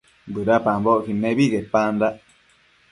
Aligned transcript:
bëdapambocquid 0.33 1.17
nebi 1.23 1.45
quepandac 1.51 2.15